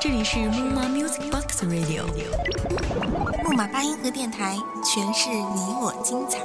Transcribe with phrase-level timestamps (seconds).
[0.00, 2.04] 这里是木马 Music Box Radio，
[3.44, 6.40] 木马八音盒电台，诠释你我精彩。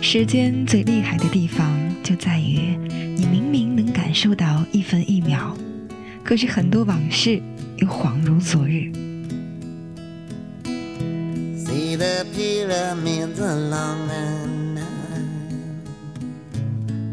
[0.00, 1.66] 时间最厉害的地方
[2.02, 2.76] 就在于，
[3.16, 5.54] 你明明能感受到一分一秒，
[6.34, 7.40] 可是很多往事
[7.76, 8.90] 又恍如昨日。
[11.64, 14.82] See the pyramids along the Nile.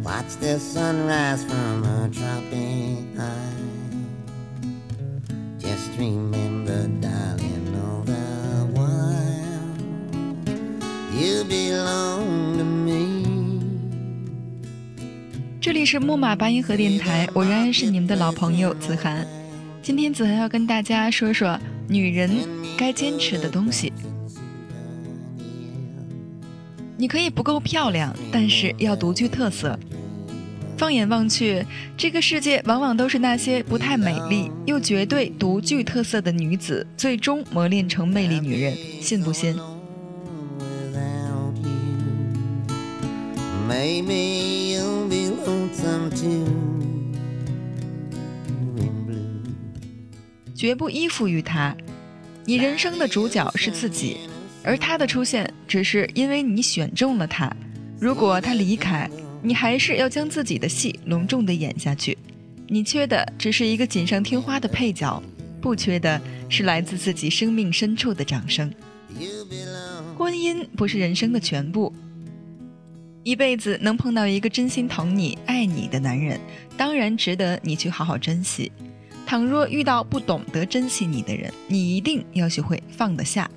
[0.03, 3.53] Watch the sunrise from a tropic high.
[5.59, 6.60] Just remember,
[15.81, 19.25] 里是木马八音盒电台，我仍然是你们的老朋友子涵。
[19.81, 22.29] 今天子涵要跟大家说说女人
[22.77, 23.91] 该坚持的东西。
[26.95, 29.75] 你可以不够漂亮，但是要独具特色。
[30.77, 31.65] 放眼望去，
[31.97, 39.57] 这个世界往往都是那些不太美丽又绝对独具特色的女子，最终磨练成魅力女人，信不信？
[50.55, 51.75] 绝不依附于他。
[52.45, 54.17] 你人生的主角是自己，
[54.63, 57.51] 而他的出现只是因为你选中了他。
[57.99, 59.09] 如果他离开，
[59.41, 62.17] 你还是要将自己的戏隆重地演下去。
[62.67, 65.21] 你缺的只是一个锦上添花的配角，
[65.59, 68.71] 不缺的是来自自己生命深处的掌声。
[70.17, 71.93] 婚姻不是人生的全部，
[73.23, 76.39] 一辈子能碰到一个真心疼你、爱你的男人，
[76.75, 78.71] 当然值得你去好好珍惜。
[79.25, 83.49] 倘若遇到不懂得珍惜你的人，你一定要学会放得下，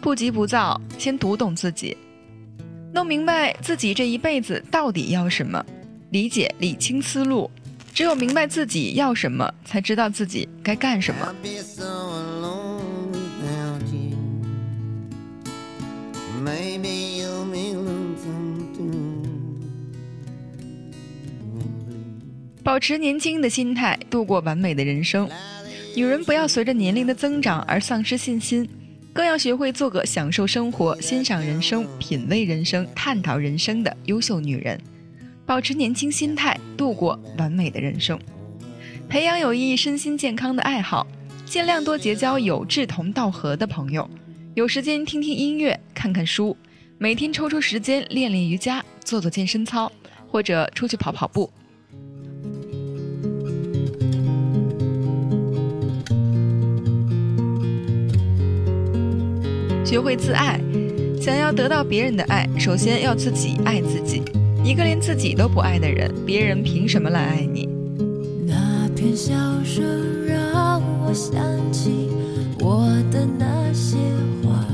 [0.00, 1.96] 不急不躁，先读懂自己，
[2.92, 5.64] 弄明白自己这一辈子到底要什么，
[6.10, 7.50] 理解理清思路。
[7.92, 11.34] 只有明白自己要什么，才知道自己该干什么。
[22.74, 25.30] 保持年轻的心态，度过完美的人生。
[25.94, 28.68] 女人不要随着年龄的增长而丧失信心，
[29.12, 34.76] 更要学会做个享受生活、欣赏人生、品味人生、探讨人生的优秀女人。
[35.46, 38.18] 保持年轻心态，度过完美的人生。
[39.08, 41.06] 培养有益身心健康的爱好，
[41.46, 44.10] 尽量多结交有志同道合的朋友。
[44.54, 46.56] 有时间听听音乐，看看书，
[46.98, 49.92] 每天抽出时间练练瑜伽，做做健身操，
[50.28, 51.48] 或者出去跑跑步。
[59.84, 60.58] 学会自爱，
[61.20, 64.22] 想要得到别人的爱，首先要自己爱自己。
[64.64, 67.68] 一个连自己都不爱的人，别人凭什么来爱你？
[68.46, 69.84] 那片笑声
[70.26, 71.36] 让我想
[71.70, 72.08] 起
[72.60, 73.98] 我的那些
[74.42, 74.64] 花，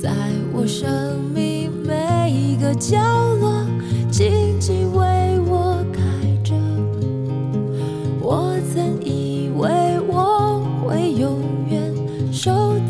[0.00, 0.10] 在
[0.54, 2.98] 我生命每一个角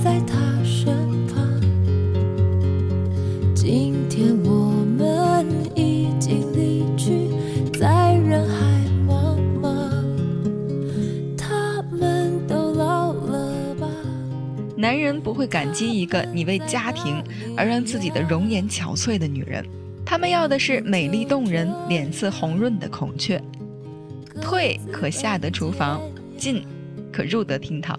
[0.02, 0.94] 在他身
[1.26, 1.60] 旁，
[3.54, 7.28] 今天我们已经离去，
[7.78, 8.56] 在人海
[9.06, 9.68] 茫茫，
[11.36, 13.86] 他们都老了吧？
[14.76, 17.22] 男人不会感激一个你为家庭
[17.56, 19.64] 而让自己的容颜憔悴的女人，
[20.04, 23.42] 他们要的是美丽动人、脸色红润的孔雀。
[24.40, 26.00] 退可下得厨房，
[26.36, 26.64] 进
[27.12, 27.98] 可入得厅堂。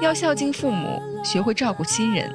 [0.00, 2.32] 要孝敬父母，学会照顾亲人，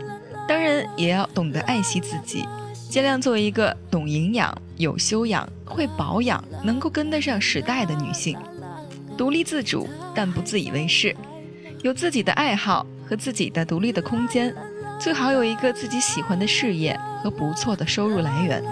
[0.47, 2.47] 当然也要懂得爱惜自己，
[2.89, 8.37] 尽量做一个懂营养、有修养、会保养、能够跟得上时代的女性。
[9.17, 11.15] 独立自主，但不自以为是，
[11.83, 14.55] 有自己的爱好和自己的独立的空间，
[14.99, 18.63] 最好有一个自己喜欢的事业和不错的收入来源。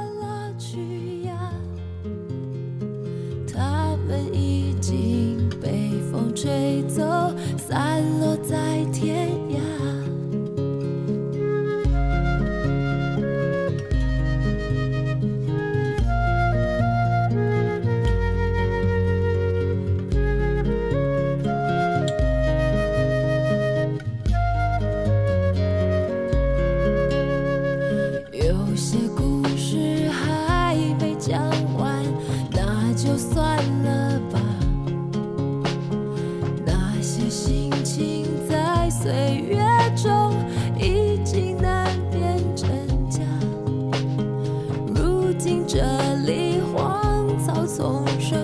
[45.75, 45.83] 这
[46.25, 48.39] 里荒草丛生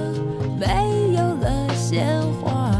[0.59, 2.73] 没有了鲜花。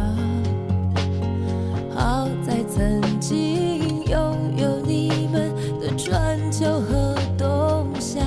[1.96, 8.20] 好在曾经拥有你们的春秋和冬夏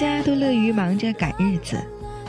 [0.00, 1.76] 大家都乐于忙着赶日子，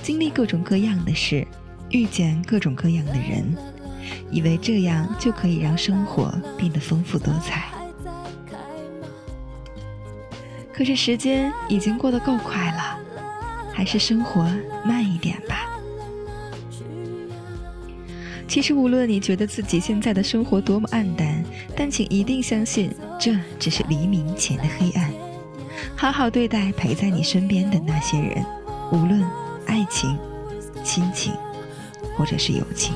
[0.01, 1.45] 经历各种各样的事，
[1.91, 3.55] 遇见各种各样的人，
[4.31, 7.69] 以为这样就可以让生活变得丰富多彩。
[10.73, 12.97] 可是时间已经过得够快了，
[13.71, 14.41] 还是生活
[14.83, 15.67] 慢一点吧。
[18.47, 21.43] 其实，无论你觉得自己现在的生活多么暗淡，
[21.75, 25.13] 但请一定相信，这只是黎明前的黑暗。
[25.95, 28.45] 好好对待陪在你身边的那些人，
[28.91, 29.23] 无论
[29.65, 30.17] 爱情、
[30.83, 31.33] 亲情，
[32.15, 32.93] 或者是友情。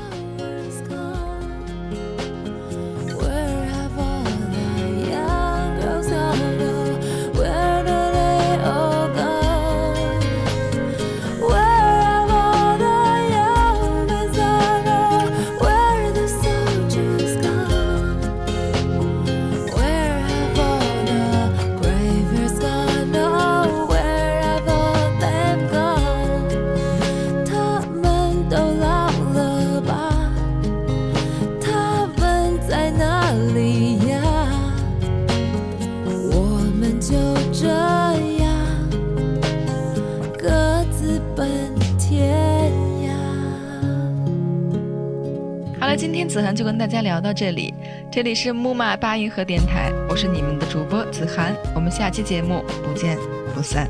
[45.95, 47.73] 今天子涵就跟大家聊到这里，
[48.11, 53.17] 这里是木马八音盒电台，我是你们的主播子涵，我们下期节目不见
[53.53, 53.87] 不散。